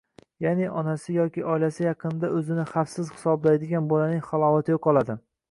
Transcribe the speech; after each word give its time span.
yaʼni 0.43 0.69
onasi 0.81 1.17
yoki 1.17 1.43
oilasi 1.55 1.85
yaqinida 1.87 2.31
o‘zini 2.39 2.65
xavfsiz 2.73 3.13
hisoblaydigan 3.19 3.93
bolaning 3.93 4.27
halovati 4.33 4.77
yo‘qoladi. 4.77 5.21